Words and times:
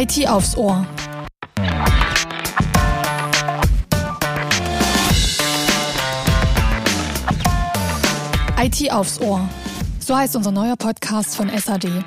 IT 0.00 0.26
aufs 0.30 0.56
Ohr. 0.56 0.86
IT 8.58 8.90
aufs 8.90 9.20
Ohr. 9.20 9.46
So 9.98 10.16
heißt 10.16 10.36
unser 10.36 10.52
neuer 10.52 10.76
Podcast 10.76 11.36
von 11.36 11.50
SAD. 11.50 12.02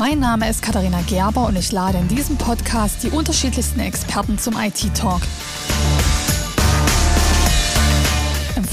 Mein 0.00 0.18
Name 0.18 0.50
ist 0.50 0.60
Katharina 0.60 1.02
Gerber 1.02 1.46
und 1.46 1.56
ich 1.56 1.70
lade 1.70 1.98
in 1.98 2.08
diesem 2.08 2.36
Podcast 2.36 3.04
die 3.04 3.10
unterschiedlichsten 3.10 3.78
Experten 3.78 4.36
zum 4.36 4.56
IT-Talk. 4.58 5.20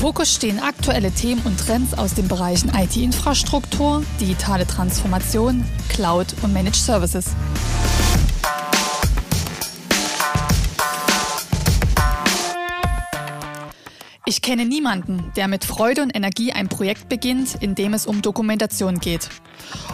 Fokus 0.02 0.34
stehen 0.34 0.60
aktuelle 0.60 1.12
Themen 1.12 1.44
und 1.44 1.60
Trends 1.60 1.94
aus 1.94 2.16
den 2.16 2.28
Bereichen 2.28 2.72
IT-Infrastruktur, 2.74 4.04
digitale 4.20 4.66
Transformation, 4.66 5.64
Cloud 5.90 6.26
und 6.42 6.52
Managed 6.54 6.78
Services. 6.78 7.28
Ich 14.26 14.42
kenne 14.42 14.66
niemanden, 14.66 15.32
der 15.36 15.48
mit 15.48 15.66
Freude 15.66 16.02
und 16.02 16.16
Energie 16.16 16.52
ein 16.52 16.68
Projekt 16.68 17.08
beginnt, 17.08 17.62
in 17.62 17.76
dem 17.76 17.94
es 17.94 18.08
um 18.08 18.24
Dokumentation 18.24 19.00
geht. 19.00 19.30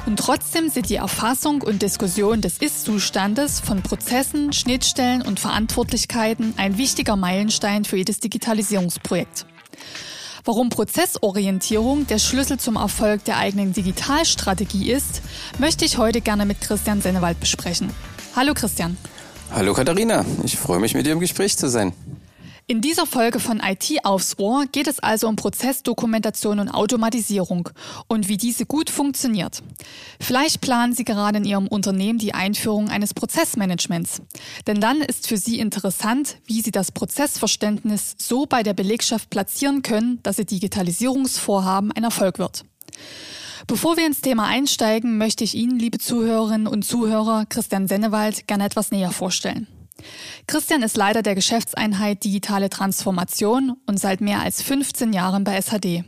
Und 0.05 0.19
trotzdem 0.19 0.69
sind 0.69 0.89
die 0.89 0.95
Erfassung 0.95 1.61
und 1.61 1.81
Diskussion 1.81 2.39
des 2.39 2.59
Ist-Zustandes 2.59 3.59
von 3.59 3.83
Prozessen, 3.83 4.53
Schnittstellen 4.53 5.21
und 5.21 5.41
Verantwortlichkeiten 5.41 6.53
ein 6.55 6.77
wichtiger 6.77 7.17
Meilenstein 7.17 7.83
für 7.83 7.97
jedes 7.97 8.21
Digitalisierungsprojekt. 8.21 9.45
Warum 10.45 10.69
Prozessorientierung 10.69 12.07
der 12.07 12.19
Schlüssel 12.19 12.57
zum 12.57 12.77
Erfolg 12.77 13.25
der 13.25 13.37
eigenen 13.37 13.73
Digitalstrategie 13.73 14.91
ist, 14.91 15.21
möchte 15.59 15.83
ich 15.83 15.97
heute 15.97 16.21
gerne 16.21 16.45
mit 16.45 16.61
Christian 16.61 17.01
Sennewald 17.01 17.39
besprechen. 17.39 17.91
Hallo 18.35 18.53
Christian. 18.53 18.97
Hallo 19.51 19.73
Katharina, 19.73 20.25
ich 20.43 20.57
freue 20.57 20.79
mich 20.79 20.93
mit 20.93 21.05
dir 21.05 21.13
im 21.13 21.19
Gespräch 21.19 21.57
zu 21.57 21.69
sein. 21.69 21.93
In 22.69 22.81
dieser 22.81 23.05
Folge 23.05 23.39
von 23.39 23.61
IT 23.61 24.03
aufs 24.03 24.37
Ohr 24.39 24.65
geht 24.69 24.87
es 24.87 24.99
also 24.99 25.29
um 25.29 25.37
Prozessdokumentation 25.37 26.59
und 26.59 26.67
Automatisierung 26.67 27.69
und 28.07 28.27
wie 28.27 28.35
diese 28.35 28.65
gut 28.65 28.89
funktioniert. 28.89 29.63
Vielleicht 30.19 30.59
planen 30.59 30.93
Sie 30.93 31.05
gerade 31.05 31.37
in 31.37 31.45
Ihrem 31.45 31.69
Unternehmen 31.69 32.19
die 32.19 32.33
Einführung 32.33 32.89
eines 32.89 33.13
Prozessmanagements. 33.13 34.21
Denn 34.67 34.81
dann 34.81 34.99
ist 34.99 35.29
für 35.29 35.37
Sie 35.37 35.59
interessant, 35.59 36.39
wie 36.45 36.61
Sie 36.61 36.71
das 36.71 36.91
Prozessverständnis 36.91 38.15
so 38.17 38.45
bei 38.45 38.63
der 38.63 38.73
Belegschaft 38.73 39.29
platzieren 39.29 39.81
können, 39.81 40.19
dass 40.23 40.37
Ihr 40.37 40.43
Digitalisierungsvorhaben 40.43 41.93
ein 41.93 42.03
Erfolg 42.03 42.37
wird. 42.37 42.65
Bevor 43.65 43.95
wir 43.95 44.05
ins 44.05 44.19
Thema 44.19 44.45
einsteigen, 44.45 45.17
möchte 45.17 45.45
ich 45.45 45.55
Ihnen, 45.55 45.79
liebe 45.79 45.99
Zuhörerinnen 45.99 46.67
und 46.67 46.83
Zuhörer, 46.83 47.45
Christian 47.47 47.87
Sennewald 47.87 48.45
gerne 48.45 48.65
etwas 48.65 48.91
näher 48.91 49.11
vorstellen. 49.11 49.67
Christian 50.49 50.81
ist 50.81 50.95
Leiter 50.95 51.23
der 51.23 51.35
Geschäftseinheit 51.35 52.23
Digitale 52.23 52.69
Transformation 52.69 53.75
und 53.85 53.99
seit 53.99 54.21
mehr 54.21 54.39
als 54.39 54.61
15 54.61 55.11
Jahren 55.11 55.43
bei 55.43 55.61
SHD. 55.61 56.05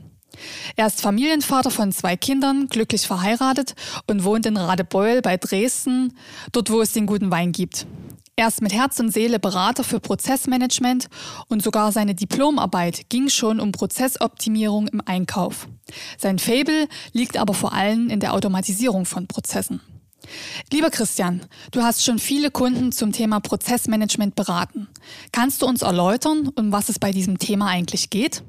Er 0.77 0.87
ist 0.87 1.01
Familienvater 1.01 1.69
von 1.69 1.91
zwei 1.91 2.15
Kindern, 2.15 2.67
glücklich 2.67 3.05
verheiratet 3.05 3.75
und 4.07 4.23
wohnt 4.23 4.45
in 4.45 4.55
Radebeul 4.55 5.21
bei 5.21 5.35
Dresden, 5.35 6.13
dort 6.53 6.71
wo 6.71 6.79
es 6.79 6.93
den 6.93 7.05
guten 7.05 7.29
Wein 7.31 7.51
gibt. 7.51 7.85
Er 8.37 8.47
ist 8.47 8.61
mit 8.61 8.71
Herz 8.71 8.97
und 9.01 9.11
Seele 9.11 9.39
Berater 9.39 9.83
für 9.83 9.99
Prozessmanagement 9.99 11.09
und 11.49 11.61
sogar 11.61 11.91
seine 11.91 12.15
Diplomarbeit 12.15 13.09
ging 13.09 13.27
schon 13.27 13.59
um 13.59 13.73
Prozessoptimierung 13.73 14.87
im 14.87 15.01
Einkauf. 15.05 15.67
Sein 16.17 16.39
Fable 16.39 16.87
liegt 17.11 17.35
aber 17.35 17.53
vor 17.53 17.73
allem 17.73 18.09
in 18.09 18.21
der 18.21 18.33
Automatisierung 18.33 19.05
von 19.05 19.27
Prozessen. 19.27 19.81
Lieber 20.71 20.89
Christian, 20.89 21.41
du 21.71 21.81
hast 21.81 22.03
schon 22.03 22.19
viele 22.19 22.51
Kunden 22.51 22.91
zum 22.91 23.11
Thema 23.11 23.39
Prozessmanagement 23.39 24.35
beraten. 24.35 24.87
Kannst 25.31 25.61
du 25.61 25.65
uns 25.65 25.81
erläutern, 25.81 26.51
um 26.55 26.71
was 26.71 26.89
es 26.89 26.99
bei 26.99 27.11
diesem 27.11 27.39
Thema 27.39 27.67
eigentlich 27.67 28.09
geht? 28.09 28.43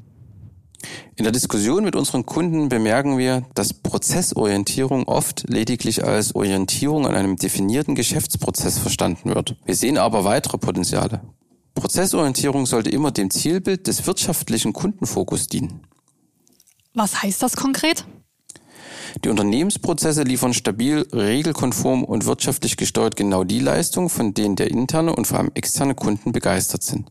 In 1.16 1.24
der 1.24 1.32
Diskussion 1.32 1.84
mit 1.84 1.94
unseren 1.94 2.24
Kunden 2.24 2.68
bemerken 2.68 3.18
wir, 3.18 3.46
dass 3.54 3.74
Prozessorientierung 3.74 5.06
oft 5.06 5.44
lediglich 5.48 6.04
als 6.04 6.34
Orientierung 6.34 7.06
an 7.06 7.14
einem 7.14 7.36
definierten 7.36 7.94
Geschäftsprozess 7.94 8.78
verstanden 8.78 9.34
wird. 9.34 9.56
Wir 9.64 9.74
sehen 9.74 9.98
aber 9.98 10.24
weitere 10.24 10.56
Potenziale. 10.56 11.20
Prozessorientierung 11.74 12.66
sollte 12.66 12.90
immer 12.90 13.10
dem 13.10 13.30
Zielbild 13.30 13.86
des 13.86 14.06
wirtschaftlichen 14.06 14.72
Kundenfokus 14.72 15.46
dienen. 15.46 15.86
Was 16.94 17.22
heißt 17.22 17.42
das 17.42 17.56
konkret? 17.56 18.04
Die 19.24 19.28
Unternehmensprozesse 19.28 20.22
liefern 20.22 20.54
stabil, 20.54 21.06
regelkonform 21.12 22.04
und 22.04 22.26
wirtschaftlich 22.26 22.76
gesteuert 22.76 23.16
genau 23.16 23.44
die 23.44 23.60
Leistung, 23.60 24.08
von 24.08 24.34
denen 24.34 24.56
der 24.56 24.70
interne 24.70 25.14
und 25.14 25.26
vor 25.26 25.38
allem 25.38 25.50
externe 25.54 25.94
Kunden 25.94 26.32
begeistert 26.32 26.82
sind. 26.82 27.10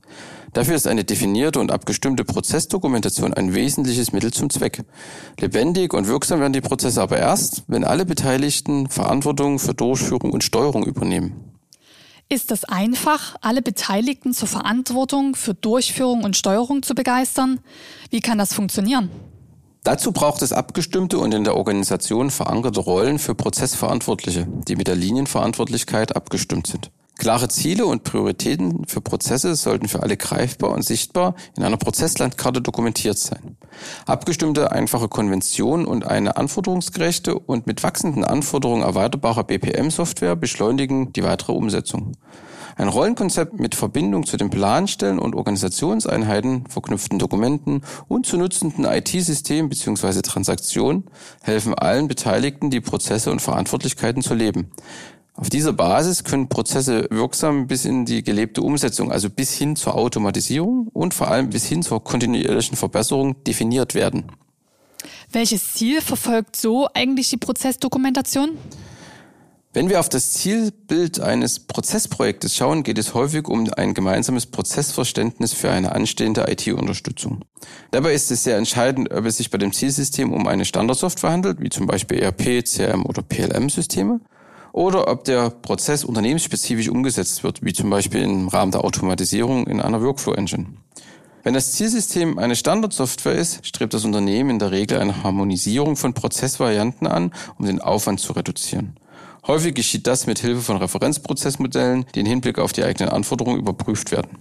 Dafür 0.54 0.76
ist 0.76 0.88
eine 0.88 1.04
definierte 1.04 1.60
und 1.60 1.72
abgestimmte 1.72 2.24
Prozessdokumentation 2.24 3.34
ein 3.34 3.54
wesentliches 3.54 4.12
Mittel 4.12 4.32
zum 4.32 4.50
Zweck. 4.50 4.84
Lebendig 5.40 5.94
und 5.94 6.08
wirksam 6.08 6.40
werden 6.40 6.54
die 6.54 6.62
Prozesse 6.62 7.02
aber 7.02 7.18
erst, 7.18 7.64
wenn 7.68 7.84
alle 7.84 8.06
Beteiligten 8.06 8.90
Verantwortung 8.90 9.60
für 9.60 9.74
Durchführung 9.74 10.32
und 10.32 10.44
Steuerung 10.44 10.86
übernehmen. 10.86 11.50
Ist 12.30 12.52
es 12.52 12.64
einfach, 12.64 13.36
alle 13.42 13.62
Beteiligten 13.64 14.34
zur 14.34 14.48
Verantwortung 14.48 15.36
für 15.36 15.56
Durchführung 15.56 16.24
und 16.24 16.38
Steuerung 16.38 16.84
zu 16.84 16.94
begeistern? 16.94 17.60
Wie 18.12 18.20
kann 18.20 18.38
das 18.38 18.54
funktionieren? 18.54 19.10
Dazu 19.84 20.12
braucht 20.12 20.42
es 20.42 20.52
abgestimmte 20.52 21.20
und 21.20 21.34
in 21.34 21.46
der 21.46 21.56
Organisation 21.56 22.32
verankerte 22.32 22.82
Rollen 22.82 23.18
für 23.18 23.34
Prozessverantwortliche, 23.34 24.48
die 24.68 24.76
mit 24.76 24.88
der 24.88 24.96
Linienverantwortlichkeit 24.96 26.16
abgestimmt 26.16 26.68
sind. 26.68 26.92
Klare 27.20 27.50
Ziele 27.50 27.86
und 27.86 28.06
Prioritäten 28.06 28.86
für 28.88 29.02
Prozesse 29.02 29.56
sollten 29.56 29.90
für 29.90 30.02
alle 30.04 30.16
greifbar 30.16 30.72
und 30.72 30.84
sichtbar 30.84 31.36
in 31.58 31.64
einer 31.64 31.76
Prozesslandkarte 31.76 32.62
dokumentiert 32.62 33.18
sein. 33.18 33.58
Abgestimmte 34.06 34.72
einfache 34.72 35.10
Konventionen 35.10 35.86
und 35.86 36.08
eine 36.08 36.38
anforderungsgerechte 36.38 37.38
und 37.38 37.68
mit 37.68 37.84
wachsenden 37.84 38.24
Anforderungen 38.24 38.84
erweiterbare 38.84 39.44
BPM-Software 39.44 40.38
beschleunigen 40.38 41.12
die 41.12 41.24
weitere 41.24 41.52
Umsetzung. 41.52 42.14
Ein 42.80 42.88
Rollenkonzept 42.88 43.60
mit 43.60 43.76
Verbindung 43.76 44.26
zu 44.26 44.38
den 44.38 44.50
Planstellen 44.50 45.20
und 45.20 45.36
Organisationseinheiten, 45.36 46.66
verknüpften 46.68 47.20
Dokumenten 47.20 47.82
und 48.08 48.26
zu 48.26 48.38
nutzenden 48.38 48.86
IT-Systemen 48.86 49.68
bzw. 49.68 50.22
Transaktionen 50.22 51.04
helfen 51.42 51.74
allen 51.74 52.08
Beteiligten, 52.08 52.70
die 52.70 52.80
Prozesse 52.80 53.32
und 53.32 53.42
Verantwortlichkeiten 53.42 54.22
zu 54.22 54.34
leben. 54.34 54.72
Auf 55.34 55.50
dieser 55.50 55.74
Basis 55.74 56.24
können 56.24 56.48
Prozesse 56.48 57.06
wirksam 57.10 57.68
bis 57.68 57.84
in 57.84 58.06
die 58.06 58.24
gelebte 58.24 58.62
Umsetzung, 58.62 59.12
also 59.12 59.30
bis 59.30 59.54
hin 59.54 59.76
zur 59.76 59.96
Automatisierung 59.96 60.88
und 60.94 61.14
vor 61.14 61.28
allem 61.28 61.50
bis 61.50 61.66
hin 61.66 61.84
zur 61.84 62.02
kontinuierlichen 62.02 62.78
Verbesserung 62.78 63.44
definiert 63.44 63.94
werden. 63.94 64.32
Welches 65.34 65.74
Ziel 65.74 66.00
verfolgt 66.00 66.56
so 66.56 66.88
eigentlich 66.94 67.30
die 67.30 67.36
Prozessdokumentation? 67.36 68.52
Wenn 69.72 69.88
wir 69.88 70.00
auf 70.00 70.10
das 70.10 70.32
Zielbild 70.32 71.20
eines 71.20 71.60
Prozessprojektes 71.60 72.56
schauen, 72.56 72.82
geht 72.82 72.98
es 72.98 73.14
häufig 73.14 73.48
um 73.48 73.72
ein 73.78 73.94
gemeinsames 73.94 74.48
Prozessverständnis 74.48 75.54
für 75.54 75.70
eine 75.70 75.92
anstehende 75.92 76.50
IT-Unterstützung. 76.50 77.46
Dabei 77.92 78.14
ist 78.14 78.32
es 78.32 78.44
sehr 78.44 78.58
entscheidend, 78.58 79.12
ob 79.12 79.26
es 79.26 79.38
sich 79.38 79.52
bei 79.52 79.60
dem 79.60 79.72
Zielsystem 79.72 80.34
um 80.34 80.48
eine 80.48 80.66
Standardsoftware 80.66 81.30
handelt, 81.30 81.62
wie 81.62 81.70
zum 81.70 81.86
Beispiel 81.86 82.18
ERP, 82.18 82.66
CRM 82.66 83.06
oder 83.06 83.22
PLM-Systeme, 83.22 84.22
oder 84.72 85.08
ob 85.08 85.26
der 85.26 85.52
Prozess 85.52 86.04
unternehmensspezifisch 86.04 86.90
umgesetzt 86.90 87.44
wird, 87.44 87.64
wie 87.64 87.74
zum 87.74 87.92
Beispiel 87.92 88.22
im 88.24 88.48
Rahmen 88.48 88.72
der 88.72 88.84
Automatisierung 88.84 89.68
in 89.68 89.82
einer 89.82 90.02
Workflow-Engine. 90.02 90.66
Wenn 91.44 91.54
das 91.54 91.74
Zielsystem 91.74 92.40
eine 92.40 92.56
Standardsoftware 92.56 93.36
ist, 93.36 93.66
strebt 93.68 93.94
das 93.94 94.04
Unternehmen 94.04 94.50
in 94.50 94.60
der 94.60 94.72
Regel 94.72 95.00
eine 95.00 95.22
Harmonisierung 95.24 95.96
von 95.96 96.16
Prozessvarianten 96.16 97.06
an, 97.06 97.32
um 97.60 97.68
den 97.68 97.82
Aufwand 97.82 98.20
zu 98.20 98.34
reduzieren. 98.34 98.96
Häufig 99.48 99.74
geschieht 99.74 100.08
das 100.08 100.28
mit 100.28 100.40
Hilfe 100.40 100.62
von 100.62 100.78
Referenzprozessmodellen, 100.78 102.06
die 102.14 102.22
im 102.22 102.26
Hinblick 102.26 102.60
auf 102.60 102.74
die 102.74 102.84
eigenen 102.84 103.10
Anforderungen 103.10 103.60
überprüft 103.60 104.12
werden. 104.12 104.38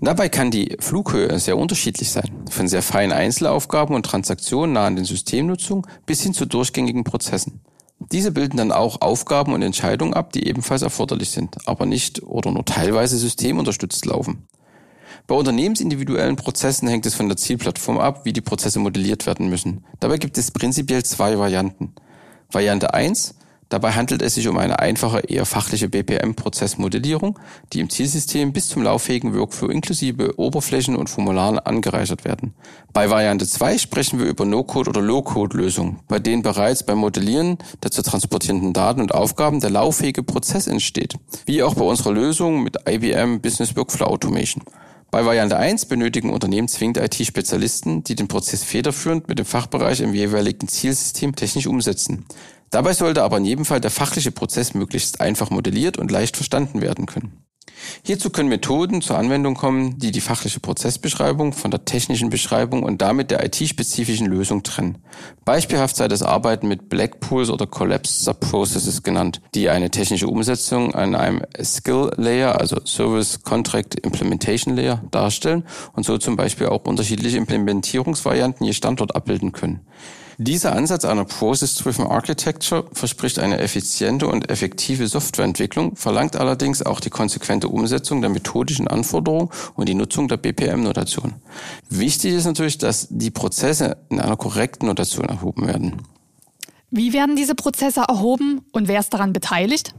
Dabei 0.00 0.28
kann 0.28 0.52
die 0.52 0.76
Flughöhe 0.78 1.38
sehr 1.40 1.58
unterschiedlich 1.58 2.10
sein, 2.10 2.30
von 2.50 2.68
sehr 2.68 2.82
feinen 2.82 3.12
Einzelaufgaben 3.12 3.96
und 3.96 4.06
Transaktionen 4.06 4.74
nah 4.74 4.86
an 4.86 4.94
den 4.94 5.04
Systemnutzungen 5.04 5.86
bis 6.06 6.22
hin 6.22 6.34
zu 6.34 6.46
durchgängigen 6.46 7.02
Prozessen. 7.02 7.60
Diese 8.12 8.30
bilden 8.30 8.58
dann 8.58 8.70
auch 8.70 9.00
Aufgaben 9.00 9.52
und 9.52 9.62
Entscheidungen 9.62 10.14
ab, 10.14 10.32
die 10.32 10.46
ebenfalls 10.46 10.82
erforderlich 10.82 11.30
sind, 11.30 11.56
aber 11.66 11.84
nicht 11.84 12.22
oder 12.22 12.52
nur 12.52 12.64
teilweise 12.64 13.18
systemunterstützt 13.18 14.06
laufen. 14.06 14.46
Bei 15.26 15.34
unternehmensindividuellen 15.34 16.36
Prozessen 16.36 16.86
hängt 16.86 17.04
es 17.04 17.14
von 17.14 17.28
der 17.28 17.36
Zielplattform 17.36 17.98
ab, 17.98 18.24
wie 18.24 18.32
die 18.32 18.40
Prozesse 18.40 18.78
modelliert 18.78 19.26
werden 19.26 19.50
müssen. 19.50 19.84
Dabei 19.98 20.18
gibt 20.18 20.38
es 20.38 20.52
prinzipiell 20.52 21.04
zwei 21.04 21.38
Varianten. 21.38 21.92
Variante 22.50 22.94
1 22.94 23.34
Dabei 23.68 23.92
handelt 23.92 24.22
es 24.22 24.34
sich 24.34 24.48
um 24.48 24.56
eine 24.56 24.78
einfache, 24.78 25.20
eher 25.20 25.44
fachliche 25.44 25.88
BPM-Prozessmodellierung, 25.90 27.38
die 27.72 27.80
im 27.80 27.90
Zielsystem 27.90 28.52
bis 28.52 28.68
zum 28.68 28.82
lauffähigen 28.82 29.34
Workflow 29.34 29.68
inklusive 29.68 30.38
Oberflächen 30.38 30.96
und 30.96 31.10
Formularen 31.10 31.58
angereichert 31.58 32.24
werden. 32.24 32.54
Bei 32.94 33.10
Variante 33.10 33.46
2 33.46 33.76
sprechen 33.76 34.18
wir 34.18 34.26
über 34.26 34.46
No-Code- 34.46 34.88
oder 34.88 35.02
Low-Code-Lösungen, 35.02 35.98
bei 36.08 36.18
denen 36.18 36.42
bereits 36.42 36.82
beim 36.82 36.98
Modellieren 36.98 37.58
der 37.82 37.90
zu 37.90 38.02
transportierenden 38.02 38.72
Daten 38.72 39.02
und 39.02 39.12
Aufgaben 39.12 39.60
der 39.60 39.70
lauffähige 39.70 40.22
Prozess 40.22 40.66
entsteht, 40.66 41.16
wie 41.44 41.62
auch 41.62 41.74
bei 41.74 41.84
unserer 41.84 42.12
Lösung 42.12 42.62
mit 42.62 42.76
IBM 42.88 43.40
Business 43.40 43.76
Workflow 43.76 44.06
Automation. 44.06 44.62
Bei 45.10 45.24
Variante 45.24 45.56
1 45.56 45.86
benötigen 45.86 46.30
Unternehmen 46.30 46.68
zwingend 46.68 46.98
IT-Spezialisten, 46.98 48.04
die 48.04 48.14
den 48.14 48.28
Prozess 48.28 48.62
federführend 48.62 49.26
mit 49.26 49.38
dem 49.38 49.46
Fachbereich 49.46 50.00
im 50.00 50.12
jeweiligen 50.12 50.68
Zielsystem 50.68 51.34
technisch 51.34 51.66
umsetzen. 51.66 52.26
Dabei 52.70 52.92
sollte 52.92 53.22
aber 53.22 53.38
in 53.38 53.44
jedem 53.44 53.64
Fall 53.64 53.80
der 53.80 53.90
fachliche 53.90 54.32
Prozess 54.32 54.74
möglichst 54.74 55.20
einfach 55.20 55.50
modelliert 55.50 55.96
und 55.96 56.10
leicht 56.10 56.36
verstanden 56.36 56.80
werden 56.80 57.06
können. 57.06 57.44
Hierzu 58.02 58.30
können 58.30 58.48
Methoden 58.48 59.02
zur 59.02 59.18
Anwendung 59.18 59.54
kommen, 59.54 59.98
die 59.98 60.10
die 60.10 60.20
fachliche 60.20 60.60
Prozessbeschreibung 60.60 61.52
von 61.52 61.70
der 61.70 61.84
technischen 61.84 62.30
Beschreibung 62.30 62.82
und 62.82 63.02
damit 63.02 63.30
der 63.30 63.44
IT-spezifischen 63.44 64.26
Lösung 64.26 64.62
trennen. 64.62 64.98
Beispielhaft 65.44 65.96
sei 65.96 66.08
das 66.08 66.22
Arbeiten 66.22 66.68
mit 66.68 66.88
Blackpools 66.88 67.50
oder 67.50 67.66
Collapsed 67.66 68.24
Subprocesses 68.24 69.02
genannt, 69.02 69.40
die 69.54 69.68
eine 69.68 69.90
technische 69.90 70.28
Umsetzung 70.28 70.94
an 70.94 71.14
einem 71.14 71.42
Skill 71.62 72.10
Layer, 72.16 72.60
also 72.60 72.80
Service 72.84 73.42
Contract 73.42 73.94
Implementation 74.00 74.76
Layer, 74.76 75.02
darstellen 75.10 75.64
und 75.92 76.04
so 76.04 76.18
zum 76.18 76.36
Beispiel 76.36 76.66
auch 76.66 76.84
unterschiedliche 76.84 77.38
Implementierungsvarianten 77.38 78.66
je 78.66 78.72
Standort 78.72 79.14
abbilden 79.14 79.52
können. 79.52 79.80
Dieser 80.40 80.76
Ansatz 80.76 81.04
einer 81.04 81.24
Process-Driven 81.24 82.06
Architecture 82.06 82.84
verspricht 82.92 83.40
eine 83.40 83.58
effiziente 83.58 84.28
und 84.28 84.48
effektive 84.48 85.08
Softwareentwicklung, 85.08 85.96
verlangt 85.96 86.36
allerdings 86.36 86.80
auch 86.80 87.00
die 87.00 87.10
konsequente 87.10 87.68
Umsetzung 87.68 88.20
der 88.20 88.30
methodischen 88.30 88.86
Anforderungen 88.86 89.48
und 89.74 89.88
die 89.88 89.94
Nutzung 89.94 90.28
der 90.28 90.36
BPM-Notation. 90.36 91.34
Wichtig 91.90 92.34
ist 92.34 92.44
natürlich, 92.44 92.78
dass 92.78 93.08
die 93.10 93.32
Prozesse 93.32 93.96
in 94.10 94.20
einer 94.20 94.36
korrekten 94.36 94.86
Notation 94.86 95.24
erhoben 95.24 95.66
werden. 95.66 96.02
Wie 96.92 97.12
werden 97.12 97.34
diese 97.34 97.56
Prozesse 97.56 98.04
erhoben 98.06 98.60
und 98.70 98.86
wer 98.86 99.00
ist 99.00 99.12
daran 99.12 99.32
beteiligt? 99.32 99.92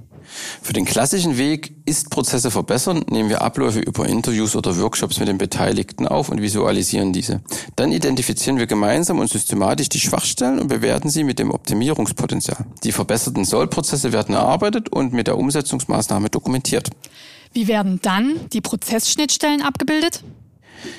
Für 0.61 0.73
den 0.73 0.85
klassischen 0.85 1.37
Weg 1.37 1.73
Ist-Prozesse 1.85 2.51
verbessern, 2.51 3.03
nehmen 3.09 3.29
wir 3.29 3.41
Abläufe 3.41 3.79
über 3.79 4.07
Interviews 4.07 4.55
oder 4.55 4.77
Workshops 4.77 5.19
mit 5.19 5.27
den 5.27 5.37
Beteiligten 5.37 6.07
auf 6.07 6.29
und 6.29 6.41
visualisieren 6.41 7.13
diese. 7.13 7.41
Dann 7.75 7.91
identifizieren 7.91 8.57
wir 8.57 8.67
gemeinsam 8.67 9.19
und 9.19 9.29
systematisch 9.29 9.89
die 9.89 9.99
Schwachstellen 9.99 10.59
und 10.59 10.67
bewerten 10.67 11.09
sie 11.09 11.23
mit 11.23 11.39
dem 11.39 11.51
Optimierungspotenzial. 11.51 12.65
Die 12.83 12.91
verbesserten 12.91 13.45
Sollprozesse 13.45 14.13
werden 14.13 14.35
erarbeitet 14.35 14.89
und 14.89 15.13
mit 15.13 15.27
der 15.27 15.37
Umsetzungsmaßnahme 15.37 16.29
dokumentiert. 16.29 16.89
Wie 17.53 17.67
werden 17.67 17.99
dann 18.01 18.47
die 18.53 18.61
Prozessschnittstellen 18.61 19.61
abgebildet? 19.61 20.23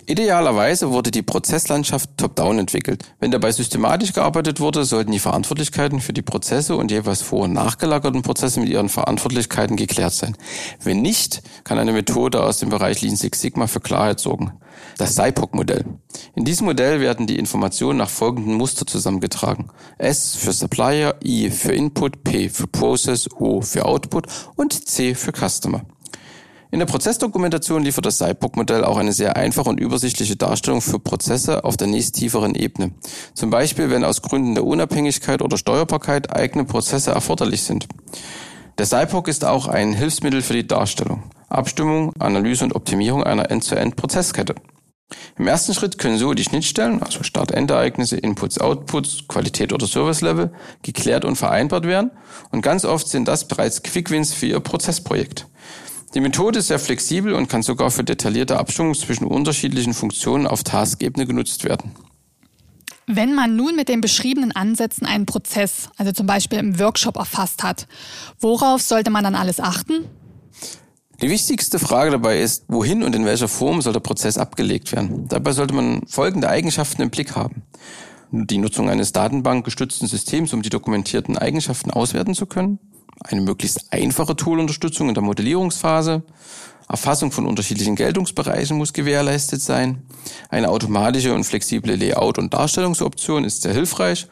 Idealerweise 0.06 0.90
wurde 0.90 1.10
die 1.10 1.22
Prozesslandschaft 1.22 2.10
top-down 2.16 2.58
entwickelt. 2.58 3.04
Wenn 3.18 3.30
dabei 3.30 3.52
systematisch 3.52 4.12
gearbeitet 4.12 4.60
wurde, 4.60 4.84
sollten 4.84 5.12
die 5.12 5.18
Verantwortlichkeiten 5.18 6.00
für 6.00 6.12
die 6.12 6.22
Prozesse 6.22 6.76
und 6.76 6.90
jeweils 6.90 7.22
vor- 7.22 7.44
und 7.44 7.52
nachgelagerten 7.52 8.22
Prozesse 8.22 8.60
mit 8.60 8.68
ihren 8.68 8.88
Verantwortlichkeiten 8.88 9.76
geklärt 9.76 10.12
sein. 10.12 10.36
Wenn 10.82 11.02
nicht, 11.02 11.42
kann 11.64 11.78
eine 11.78 11.92
Methode 11.92 12.42
aus 12.42 12.58
dem 12.58 12.70
Bereich 12.70 13.00
Lean 13.02 13.16
Six 13.16 13.40
Sigma 13.40 13.66
für 13.66 13.80
Klarheit 13.80 14.20
sorgen. 14.20 14.52
Das 14.98 15.14
SIPOC-Modell. 15.16 15.84
In 16.34 16.44
diesem 16.44 16.66
Modell 16.66 17.00
werden 17.00 17.26
die 17.26 17.38
Informationen 17.38 17.98
nach 17.98 18.10
folgenden 18.10 18.54
Muster 18.54 18.86
zusammengetragen. 18.86 19.70
S 19.98 20.36
für 20.36 20.52
Supplier, 20.52 21.16
I 21.24 21.50
für 21.50 21.72
Input, 21.72 22.24
P 22.24 22.48
für 22.48 22.66
Process, 22.66 23.28
O 23.38 23.60
für 23.60 23.86
Output 23.86 24.26
und 24.56 24.88
C 24.88 25.14
für 25.14 25.32
Customer. 25.32 25.82
In 26.72 26.78
der 26.78 26.86
Prozessdokumentation 26.86 27.82
liefert 27.82 28.06
das 28.06 28.18
SIPOC-Modell 28.18 28.84
auch 28.84 28.96
eine 28.96 29.12
sehr 29.12 29.36
einfache 29.36 29.68
und 29.68 29.80
übersichtliche 29.80 30.36
Darstellung 30.36 30.80
für 30.80 31.00
Prozesse 31.00 31.64
auf 31.64 31.76
der 31.76 31.88
nächst 31.88 32.14
tieferen 32.14 32.54
Ebene. 32.54 32.92
Zum 33.34 33.50
Beispiel, 33.50 33.90
wenn 33.90 34.04
aus 34.04 34.22
Gründen 34.22 34.54
der 34.54 34.64
Unabhängigkeit 34.64 35.42
oder 35.42 35.56
Steuerbarkeit 35.56 36.34
eigene 36.34 36.64
Prozesse 36.64 37.10
erforderlich 37.10 37.64
sind. 37.64 37.88
Der 38.78 38.86
SIPOC 38.86 39.26
ist 39.26 39.44
auch 39.44 39.66
ein 39.66 39.92
Hilfsmittel 39.92 40.42
für 40.42 40.52
die 40.52 40.66
Darstellung, 40.66 41.24
Abstimmung, 41.48 42.12
Analyse 42.20 42.64
und 42.64 42.76
Optimierung 42.76 43.24
einer 43.24 43.50
End-to-End-Prozesskette. 43.50 44.54
Im 45.38 45.48
ersten 45.48 45.74
Schritt 45.74 45.98
können 45.98 46.18
so 46.18 46.34
die 46.34 46.44
Schnittstellen, 46.44 47.02
also 47.02 47.24
Start-End-Ereignisse, 47.24 48.16
Inputs, 48.16 48.58
Outputs, 48.58 49.26
Qualität 49.26 49.72
oder 49.72 49.88
Service-Level, 49.88 50.52
geklärt 50.82 51.24
und 51.24 51.34
vereinbart 51.34 51.84
werden. 51.84 52.12
Und 52.52 52.62
ganz 52.62 52.84
oft 52.84 53.08
sind 53.08 53.26
das 53.26 53.48
bereits 53.48 53.82
Quick-Wins 53.82 54.32
für 54.32 54.46
Ihr 54.46 54.60
Prozessprojekt. 54.60 55.48
Die 56.14 56.20
Methode 56.20 56.58
ist 56.58 56.66
sehr 56.66 56.80
flexibel 56.80 57.34
und 57.34 57.48
kann 57.48 57.62
sogar 57.62 57.92
für 57.92 58.02
detaillierte 58.02 58.58
Abstimmungen 58.58 58.96
zwischen 58.96 59.26
unterschiedlichen 59.26 59.94
Funktionen 59.94 60.48
auf 60.48 60.64
Taskebene 60.64 61.24
genutzt 61.24 61.64
werden. 61.64 61.92
Wenn 63.06 63.34
man 63.34 63.54
nun 63.54 63.76
mit 63.76 63.88
den 63.88 64.00
beschriebenen 64.00 64.52
Ansätzen 64.52 65.06
einen 65.06 65.26
Prozess, 65.26 65.88
also 65.96 66.12
zum 66.12 66.26
Beispiel 66.26 66.58
im 66.58 66.78
Workshop 66.80 67.16
erfasst 67.16 67.62
hat, 67.62 67.86
worauf 68.40 68.82
sollte 68.82 69.10
man 69.10 69.22
dann 69.22 69.36
alles 69.36 69.60
achten? 69.60 70.06
Die 71.22 71.30
wichtigste 71.30 71.78
Frage 71.78 72.10
dabei 72.10 72.40
ist, 72.40 72.64
wohin 72.68 73.02
und 73.02 73.14
in 73.14 73.24
welcher 73.24 73.48
Form 73.48 73.80
soll 73.80 73.92
der 73.92 74.00
Prozess 74.00 74.38
abgelegt 74.38 74.90
werden? 74.92 75.28
Dabei 75.28 75.52
sollte 75.52 75.74
man 75.74 76.02
folgende 76.06 76.48
Eigenschaften 76.48 77.02
im 77.02 77.10
Blick 77.10 77.36
haben. 77.36 77.62
Die 78.32 78.58
Nutzung 78.58 78.88
eines 78.88 79.12
datenbankgestützten 79.12 80.08
Systems, 80.08 80.52
um 80.52 80.62
die 80.62 80.70
dokumentierten 80.70 81.36
Eigenschaften 81.36 81.90
auswerten 81.90 82.34
zu 82.34 82.46
können 82.46 82.78
eine 83.24 83.40
möglichst 83.40 83.92
einfache 83.92 84.36
Toolunterstützung 84.36 85.08
in 85.08 85.14
der 85.14 85.22
Modellierungsphase. 85.22 86.22
Erfassung 86.88 87.30
von 87.30 87.46
unterschiedlichen 87.46 87.94
Geltungsbereichen 87.94 88.76
muss 88.76 88.92
gewährleistet 88.92 89.62
sein. 89.62 90.02
Eine 90.48 90.70
automatische 90.70 91.34
und 91.34 91.44
flexible 91.44 91.94
Layout- 91.94 92.38
und 92.38 92.52
Darstellungsoption 92.52 93.44
ist 93.44 93.62
sehr 93.62 93.74
hilfreich. 93.74 94.26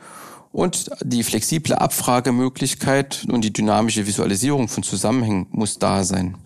Und 0.51 0.91
die 1.03 1.23
flexible 1.23 1.75
Abfragemöglichkeit 1.75 3.27
und 3.31 3.43
die 3.43 3.53
dynamische 3.53 4.07
Visualisierung 4.07 4.67
von 4.67 4.83
Zusammenhängen 4.83 5.47
muss 5.51 5.79
da 5.79 6.03
sein. 6.03 6.37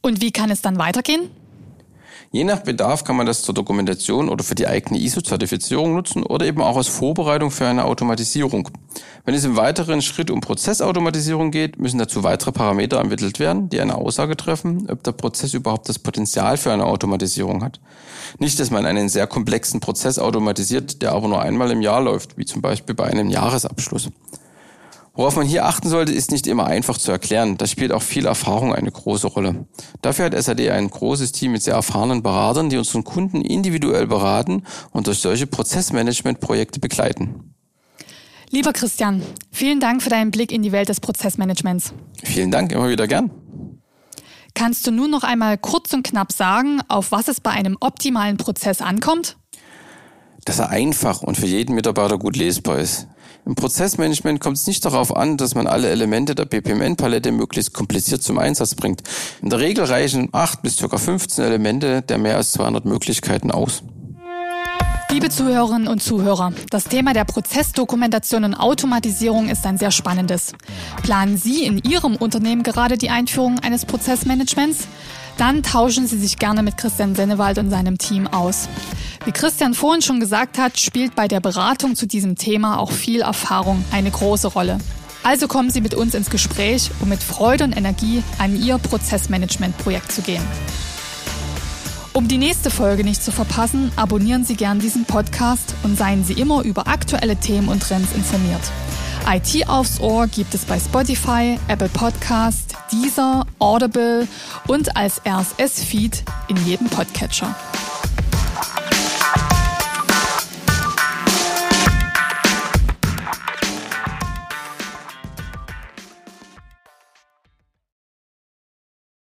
Und 0.00 0.20
wie 0.20 0.32
kann 0.32 0.50
es 0.50 0.62
dann 0.62 0.78
weitergehen? 0.78 1.30
Je 2.34 2.42
nach 2.42 2.62
Bedarf 2.62 3.04
kann 3.04 3.14
man 3.14 3.26
das 3.26 3.42
zur 3.42 3.54
Dokumentation 3.54 4.28
oder 4.28 4.42
für 4.42 4.56
die 4.56 4.66
eigene 4.66 4.98
ISO-Zertifizierung 4.98 5.94
nutzen 5.94 6.24
oder 6.24 6.46
eben 6.46 6.62
auch 6.62 6.76
als 6.76 6.88
Vorbereitung 6.88 7.52
für 7.52 7.68
eine 7.68 7.84
Automatisierung. 7.84 8.70
Wenn 9.24 9.36
es 9.36 9.44
im 9.44 9.54
weiteren 9.54 10.02
Schritt 10.02 10.32
um 10.32 10.40
Prozessautomatisierung 10.40 11.52
geht, 11.52 11.78
müssen 11.78 11.98
dazu 11.98 12.24
weitere 12.24 12.50
Parameter 12.50 12.96
ermittelt 12.96 13.38
werden, 13.38 13.68
die 13.68 13.80
eine 13.80 13.94
Aussage 13.94 14.36
treffen, 14.36 14.90
ob 14.90 15.04
der 15.04 15.12
Prozess 15.12 15.54
überhaupt 15.54 15.88
das 15.88 16.00
Potenzial 16.00 16.56
für 16.56 16.72
eine 16.72 16.86
Automatisierung 16.86 17.62
hat. 17.62 17.78
Nicht, 18.40 18.58
dass 18.58 18.72
man 18.72 18.84
einen 18.84 19.08
sehr 19.08 19.28
komplexen 19.28 19.78
Prozess 19.78 20.18
automatisiert, 20.18 21.02
der 21.02 21.12
aber 21.12 21.28
nur 21.28 21.40
einmal 21.40 21.70
im 21.70 21.82
Jahr 21.82 22.00
läuft, 22.00 22.36
wie 22.36 22.46
zum 22.46 22.62
Beispiel 22.62 22.96
bei 22.96 23.04
einem 23.04 23.30
Jahresabschluss. 23.30 24.10
Worauf 25.16 25.36
man 25.36 25.46
hier 25.46 25.64
achten 25.64 25.88
sollte, 25.88 26.12
ist 26.12 26.32
nicht 26.32 26.48
immer 26.48 26.66
einfach 26.66 26.98
zu 26.98 27.12
erklären. 27.12 27.56
Da 27.56 27.68
spielt 27.68 27.92
auch 27.92 28.02
viel 28.02 28.26
Erfahrung 28.26 28.74
eine 28.74 28.90
große 28.90 29.28
Rolle. 29.28 29.66
Dafür 30.02 30.24
hat 30.24 30.34
SAD 30.34 30.70
ein 30.70 30.90
großes 30.90 31.30
Team 31.30 31.52
mit 31.52 31.62
sehr 31.62 31.74
erfahrenen 31.74 32.22
Beratern, 32.22 32.68
die 32.68 32.76
unseren 32.76 33.04
Kunden 33.04 33.40
individuell 33.40 34.08
beraten 34.08 34.64
und 34.90 35.06
durch 35.06 35.18
solche 35.18 35.46
Prozessmanagement-Projekte 35.46 36.80
begleiten. 36.80 37.54
Lieber 38.50 38.72
Christian, 38.72 39.22
vielen 39.52 39.78
Dank 39.78 40.02
für 40.02 40.10
deinen 40.10 40.32
Blick 40.32 40.50
in 40.50 40.62
die 40.62 40.72
Welt 40.72 40.88
des 40.88 40.98
Prozessmanagements. 40.98 41.92
Vielen 42.24 42.50
Dank, 42.50 42.72
immer 42.72 42.88
wieder 42.88 43.06
gern. 43.06 43.30
Kannst 44.54 44.86
du 44.86 44.90
nun 44.90 45.10
noch 45.12 45.22
einmal 45.22 45.58
kurz 45.58 45.92
und 45.92 46.04
knapp 46.04 46.32
sagen, 46.32 46.80
auf 46.88 47.12
was 47.12 47.28
es 47.28 47.40
bei 47.40 47.50
einem 47.50 47.76
optimalen 47.80 48.36
Prozess 48.36 48.80
ankommt? 48.80 49.36
Dass 50.44 50.58
er 50.58 50.70
einfach 50.70 51.22
und 51.22 51.36
für 51.36 51.46
jeden 51.46 51.74
Mitarbeiter 51.74 52.18
gut 52.18 52.36
lesbar 52.36 52.78
ist. 52.78 53.08
Im 53.46 53.54
Prozessmanagement 53.56 54.40
kommt 54.40 54.56
es 54.56 54.66
nicht 54.66 54.84
darauf 54.84 55.14
an, 55.14 55.36
dass 55.36 55.54
man 55.54 55.66
alle 55.66 55.90
Elemente 55.90 56.34
der 56.34 56.46
BPMN-Palette 56.46 57.30
möglichst 57.30 57.74
kompliziert 57.74 58.22
zum 58.22 58.38
Einsatz 58.38 58.74
bringt. 58.74 59.02
In 59.42 59.50
der 59.50 59.58
Regel 59.58 59.84
reichen 59.84 60.30
8 60.32 60.62
bis 60.62 60.78
ca. 60.78 60.96
15 60.96 61.44
Elemente 61.44 62.00
der 62.00 62.16
mehr 62.16 62.36
als 62.36 62.52
200 62.52 62.86
Möglichkeiten 62.86 63.50
aus. 63.50 63.82
Liebe 65.10 65.28
Zuhörerinnen 65.28 65.86
und 65.88 66.02
Zuhörer, 66.02 66.52
das 66.70 66.84
Thema 66.84 67.12
der 67.12 67.24
Prozessdokumentation 67.24 68.44
und 68.44 68.54
Automatisierung 68.54 69.48
ist 69.48 69.64
ein 69.66 69.78
sehr 69.78 69.90
spannendes. 69.90 70.54
Planen 71.02 71.36
Sie 71.36 71.64
in 71.64 71.78
Ihrem 71.78 72.16
Unternehmen 72.16 72.62
gerade 72.62 72.96
die 72.96 73.10
Einführung 73.10 73.58
eines 73.60 73.84
Prozessmanagements? 73.84 74.88
Dann 75.36 75.62
tauschen 75.62 76.06
Sie 76.06 76.18
sich 76.18 76.38
gerne 76.38 76.62
mit 76.62 76.78
Christian 76.78 77.14
Sennewald 77.14 77.58
und 77.58 77.70
seinem 77.70 77.98
Team 77.98 78.26
aus. 78.26 78.68
Wie 79.24 79.32
Christian 79.32 79.72
vorhin 79.72 80.02
schon 80.02 80.20
gesagt 80.20 80.58
hat, 80.58 80.78
spielt 80.78 81.14
bei 81.14 81.28
der 81.28 81.40
Beratung 81.40 81.96
zu 81.96 82.06
diesem 82.06 82.36
Thema 82.36 82.78
auch 82.78 82.92
viel 82.92 83.22
Erfahrung 83.22 83.82
eine 83.90 84.10
große 84.10 84.48
Rolle. 84.48 84.76
Also 85.22 85.48
kommen 85.48 85.70
Sie 85.70 85.80
mit 85.80 85.94
uns 85.94 86.14
ins 86.14 86.28
Gespräch, 86.28 86.90
um 87.00 87.08
mit 87.08 87.22
Freude 87.22 87.64
und 87.64 87.74
Energie 87.74 88.22
an 88.36 88.60
Ihr 88.62 88.76
Prozessmanagement-Projekt 88.76 90.12
zu 90.12 90.20
gehen. 90.20 90.42
Um 92.12 92.28
die 92.28 92.36
nächste 92.36 92.70
Folge 92.70 93.02
nicht 93.02 93.22
zu 93.22 93.32
verpassen, 93.32 93.90
abonnieren 93.96 94.44
Sie 94.44 94.56
gern 94.56 94.78
diesen 94.78 95.06
Podcast 95.06 95.74
und 95.82 95.96
seien 95.96 96.22
Sie 96.22 96.34
immer 96.34 96.62
über 96.62 96.86
aktuelle 96.86 97.36
Themen 97.36 97.68
und 97.68 97.82
Trends 97.82 98.12
informiert. 98.14 98.60
IT 99.26 99.70
aufs 99.70 100.00
Ohr 100.00 100.26
gibt 100.26 100.54
es 100.54 100.66
bei 100.66 100.78
Spotify, 100.78 101.58
Apple 101.68 101.88
Podcast, 101.88 102.76
Deezer, 102.92 103.46
Audible 103.58 104.28
und 104.68 104.94
als 104.98 105.22
RSS-Feed 105.26 106.24
in 106.48 106.56
jedem 106.66 106.88
Podcatcher. 106.88 107.56